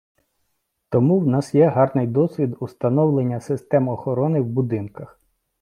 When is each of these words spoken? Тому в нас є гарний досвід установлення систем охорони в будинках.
Тому 0.89 1.19
в 1.19 1.27
нас 1.27 1.55
є 1.55 1.67
гарний 1.67 2.07
досвід 2.07 2.55
установлення 2.59 3.39
систем 3.39 3.87
охорони 3.89 4.41
в 4.41 4.45
будинках. 4.45 5.19